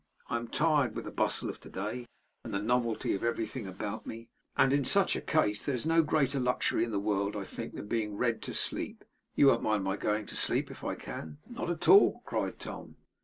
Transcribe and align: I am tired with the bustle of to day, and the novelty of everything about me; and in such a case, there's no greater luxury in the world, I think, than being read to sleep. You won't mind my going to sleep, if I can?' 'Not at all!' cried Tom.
I 0.31 0.37
am 0.37 0.47
tired 0.47 0.95
with 0.95 1.05
the 1.05 1.11
bustle 1.11 1.47
of 1.47 1.59
to 1.59 1.69
day, 1.69 2.07
and 2.43 2.51
the 2.51 2.59
novelty 2.59 3.13
of 3.13 3.23
everything 3.23 3.67
about 3.67 4.07
me; 4.07 4.29
and 4.57 4.73
in 4.73 4.83
such 4.83 5.15
a 5.15 5.21
case, 5.21 5.63
there's 5.67 5.85
no 5.85 6.01
greater 6.01 6.39
luxury 6.39 6.83
in 6.83 6.89
the 6.89 6.97
world, 6.99 7.35
I 7.35 7.43
think, 7.43 7.75
than 7.75 7.85
being 7.85 8.17
read 8.17 8.41
to 8.41 8.53
sleep. 8.55 9.05
You 9.35 9.45
won't 9.49 9.61
mind 9.61 9.83
my 9.83 9.97
going 9.97 10.25
to 10.25 10.35
sleep, 10.35 10.71
if 10.71 10.83
I 10.83 10.95
can?' 10.95 11.37
'Not 11.47 11.69
at 11.69 11.87
all!' 11.87 12.23
cried 12.25 12.57
Tom. 12.57 12.95